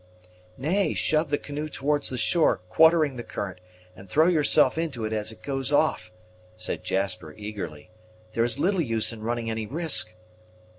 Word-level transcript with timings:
"Nay, 0.57 0.95
shove 0.95 1.29
the 1.29 1.37
canoe 1.37 1.69
towards 1.69 2.09
the 2.09 2.17
shore, 2.17 2.61
quartering 2.69 3.17
the 3.17 3.23
current, 3.23 3.61
and 3.95 4.09
throw 4.09 4.25
yourself 4.27 4.75
into 4.75 5.05
it 5.05 5.13
as 5.13 5.31
it 5.31 5.43
goes 5.43 5.71
off," 5.71 6.11
said 6.57 6.83
Jasper 6.83 7.33
eagerly. 7.33 7.91
"There 8.33 8.43
is 8.43 8.57
little 8.57 8.81
use 8.81 9.13
in 9.13 9.21
running 9.21 9.51
any 9.51 9.67
risk." 9.67 10.15